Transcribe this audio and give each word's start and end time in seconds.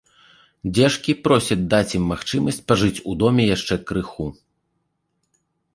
Дзешкі 0.77 1.13
просяць 1.27 1.59
даць 1.73 1.95
ім 1.99 2.03
магчымасць 2.13 2.59
пажыць 2.71 3.03
у 3.13 3.17
доме 3.21 3.43
яшчэ 3.55 3.75
крыху. 3.91 4.25